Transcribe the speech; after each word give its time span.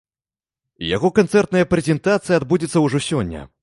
Яго 0.95 1.11
канцэртная 1.21 1.63
прэзентацыя 1.77 2.35
адбудзецца 2.43 2.77
ўжо 2.89 3.07
сёння. 3.15 3.51